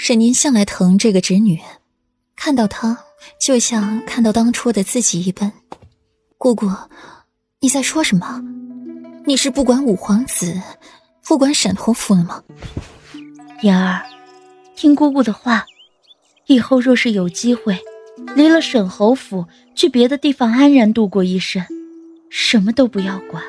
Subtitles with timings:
[0.00, 1.58] 沈宁向来疼这个侄女，
[2.36, 2.96] 看到她
[3.40, 5.52] 就像看到当初的自己一般。
[6.38, 6.70] 姑姑，
[7.58, 8.40] 你在说什么？
[9.26, 10.62] 你是不管五皇子，
[11.26, 12.40] 不管沈侯府了吗？
[13.62, 14.06] 言儿，
[14.76, 15.66] 听姑姑的话，
[16.46, 17.76] 以后若是有机会，
[18.36, 21.60] 离了沈侯府，去别的地方安然度过一生，
[22.30, 23.42] 什么都不要管。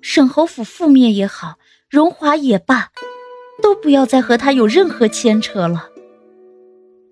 [0.00, 1.56] 沈侯府覆灭也好，
[1.90, 2.92] 荣华也罢。
[3.62, 5.90] 都不要再和他有任何牵扯了。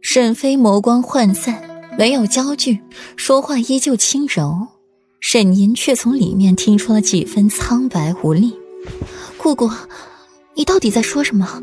[0.01, 1.62] 沈飞眸光涣散，
[1.97, 2.80] 没有焦距，
[3.16, 4.69] 说话依旧轻柔。
[5.21, 8.59] 沈宁却从里面听出了几分苍白无力。
[9.39, 9.71] 姑姑，
[10.55, 11.63] 你到底在说什么？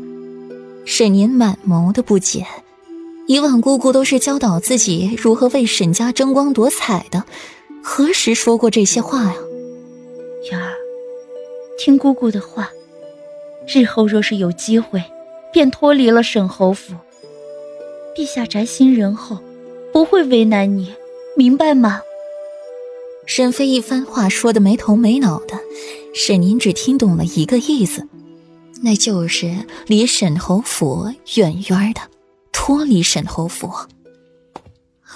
[0.86, 2.46] 沈宁满眸的不解。
[3.26, 7.24] 以往姑姑都是教导自己如何为沈家争光夺彩的，
[7.82, 9.34] 何时说过这些话呀？
[10.50, 10.72] 瑶儿，
[11.78, 12.70] 听姑姑的话。
[13.66, 15.02] 日后若是有机会，
[15.52, 16.94] 便脱离了沈侯府。
[18.14, 19.38] 陛下宅心仁厚，
[19.92, 20.94] 不会为难你，
[21.36, 22.00] 明白吗？
[23.26, 25.58] 沈飞一番话说的没头没脑的，
[26.12, 28.08] 沈宁只听懂了一个意思，
[28.82, 32.00] 那就是离沈侯府远远的，
[32.52, 33.70] 脱离沈侯府。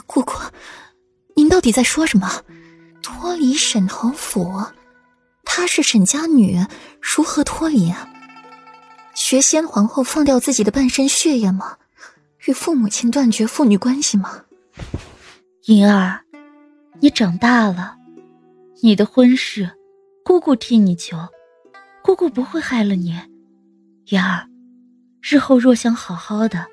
[0.06, 0.34] 姑姑，
[1.34, 2.42] 您到底在说什么？
[3.02, 4.62] 脱离沈侯府？
[5.44, 6.64] 她是沈家女，
[7.00, 8.08] 如何脱离啊？
[9.26, 11.78] 学先皇后放掉自己的半身血液吗？
[12.44, 14.42] 与父母亲断绝父女关系吗？
[15.64, 16.20] 银儿，
[17.00, 17.96] 你长大了，
[18.82, 19.70] 你的婚事，
[20.22, 21.16] 姑姑替你求，
[22.02, 23.18] 姑姑不会害了你。
[24.08, 24.46] 银儿，
[25.22, 26.66] 日后若想好好的，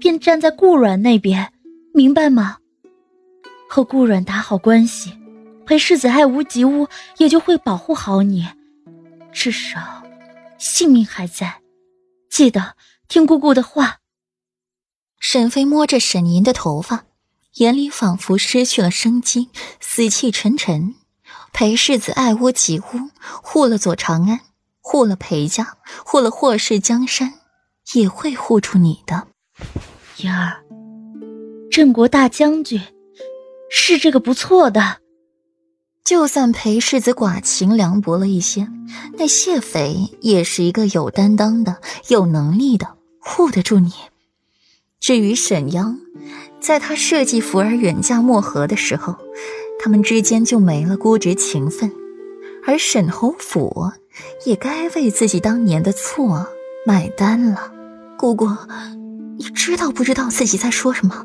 [0.00, 1.52] 便站在顾阮那边，
[1.94, 2.58] 明白吗？
[3.68, 5.16] 和顾阮打好关系，
[5.64, 8.44] 裴世子爱屋及乌，也就会保护好你，
[9.30, 10.02] 至少
[10.58, 11.61] 性命还在。
[12.32, 12.76] 记得
[13.08, 13.98] 听姑姑的话。
[15.20, 17.04] 沈飞摸着沈吟的头发，
[17.56, 20.94] 眼里仿佛失去了生机，死气沉沉。
[21.52, 23.10] 裴世子爱屋及乌，
[23.42, 24.40] 护了左长安，
[24.80, 27.34] 护了裴家，护了霍氏江山，
[27.92, 29.28] 也会护住你的。
[30.16, 30.64] 言儿，
[31.70, 32.80] 镇国大将军
[33.70, 35.01] 是这个不错的。
[36.04, 38.68] 就算裴世子寡情凉薄了一些，
[39.16, 43.92] 那谢斐也是一个有担当的、有能力的，护得住你。
[45.00, 45.98] 至于沈央，
[46.60, 49.16] 在他设计福儿远嫁漠河的时候，
[49.78, 51.90] 他们之间就没了姑侄情分，
[52.66, 53.90] 而沈侯府
[54.44, 56.46] 也该为自己当年的错
[56.86, 57.72] 买单了。
[58.18, 58.48] 姑姑，
[59.38, 61.24] 你知道不知道自己在说什么？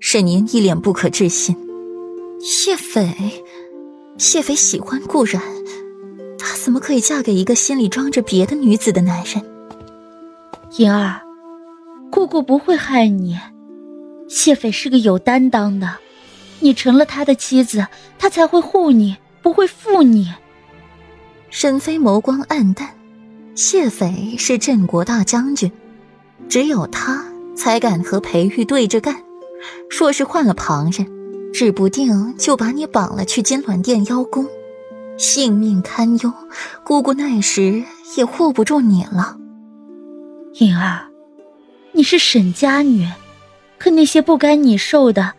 [0.00, 1.56] 沈宁一脸不可置信。
[2.40, 3.41] 谢斐。
[4.18, 5.42] 谢斐喜欢顾然，
[6.38, 9.44] 她怎么可以嫁给一个心里装着别的女子的男人？
[10.78, 11.20] 莹儿，
[12.10, 13.38] 姑姑不会害你。
[14.28, 15.96] 谢斐是个有担当的，
[16.60, 17.86] 你成了他的妻子，
[18.18, 20.32] 他才会护你，不会负你。
[21.50, 22.88] 沈飞眸光暗淡，
[23.54, 25.70] 谢斐是镇国大将军，
[26.48, 29.22] 只有他才敢和裴玉对着干。
[29.90, 31.06] 若是换了旁人，
[31.52, 34.48] 指不定就把你绑了去金銮殿邀功，
[35.18, 36.32] 性命堪忧，
[36.82, 37.84] 姑姑那时
[38.16, 39.36] 也护不住你了。
[40.54, 41.06] 颖儿，
[41.92, 43.06] 你是沈家女，
[43.78, 45.34] 可那些不该你受的，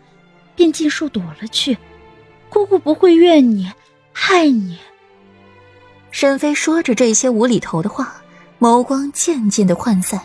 [0.54, 1.76] 便尽数躲了去，
[2.48, 3.70] 姑姑不会怨你，
[4.12, 4.78] 害你。
[6.10, 8.22] 沈飞说着这些无厘头的话，
[8.60, 10.20] 眸光渐渐的涣散，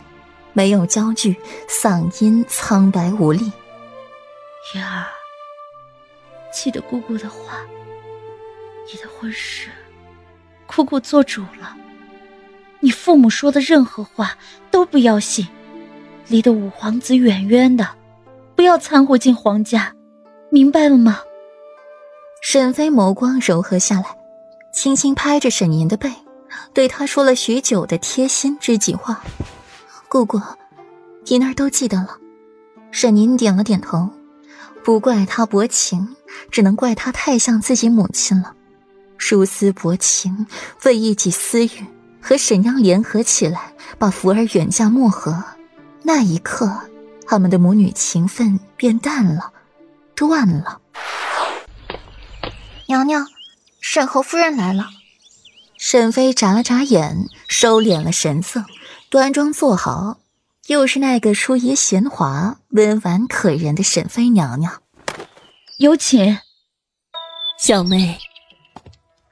[0.54, 1.36] 没有焦距，
[1.68, 3.52] 嗓音苍白无力。
[4.76, 5.19] 颖儿。
[6.52, 7.60] 记得姑姑的话，
[8.88, 9.70] 你的婚事，
[10.66, 11.76] 姑姑做主了。
[12.80, 14.38] 你父母说的任何话
[14.72, 15.48] 都不要信，
[16.28, 17.88] 离得五皇子远远的，
[18.56, 19.94] 不要掺和进皇家，
[20.50, 21.20] 明白了吗？
[22.42, 24.18] 沈飞眸光柔和下来，
[24.74, 26.12] 轻轻拍着沈吟的背，
[26.74, 29.22] 对他说了许久的贴心知己话。
[30.08, 30.42] 姑姑，
[31.26, 32.18] 银儿都记得了。
[32.92, 34.10] 沈宁点了点头。
[34.82, 36.16] 不怪他薄情，
[36.52, 38.54] 只能怪他太像自己母亲了。
[39.18, 40.48] 如斯薄情，
[40.86, 41.86] 为一己私欲，
[42.22, 45.44] 和沈央联合起来，把福儿远嫁漠河。
[46.04, 46.90] 那一刻，
[47.28, 49.52] 他们的母女情分变淡了，
[50.16, 50.80] 断了。
[52.88, 53.28] 娘娘，
[53.82, 54.86] 沈侯夫人来了。
[55.78, 58.66] 沈飞眨了眨眼，收敛了神色，
[59.10, 60.20] 端庄坐好。
[60.68, 64.82] 又是那个淑仪贤华、温婉可人的沈妃娘娘，
[65.80, 66.38] 有请。
[67.58, 68.20] 小妹，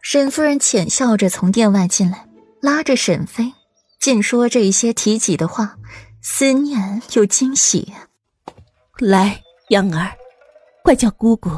[0.02, 2.26] 沈夫人浅笑着从殿外进来，
[2.62, 3.54] 拉着沈妃，
[4.00, 5.76] 尽说着一些提己的话，
[6.22, 7.94] 思念又惊喜。
[9.00, 9.42] 来，
[9.72, 10.16] 阳儿，
[10.86, 11.50] 快叫姑姑